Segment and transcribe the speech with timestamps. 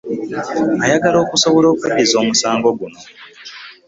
[0.83, 2.99] Ayagala okusobola okweddiza omusango guno